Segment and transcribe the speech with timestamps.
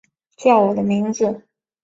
[0.35, 1.45] 叫我的名字